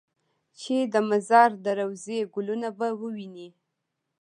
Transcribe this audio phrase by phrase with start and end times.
[0.59, 3.47] چې د مزار د روضې ګلونه به ووینې.